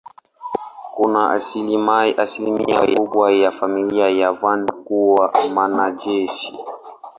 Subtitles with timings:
[0.95, 1.29] Kuna
[2.23, 6.57] asilimia kubwa ya familia ya Van kuwa wanajeshi.